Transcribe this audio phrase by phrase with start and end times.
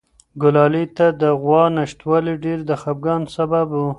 [0.41, 3.81] ګلالۍ ته د غوا نشتوالی ډېر د خپګان سبب و.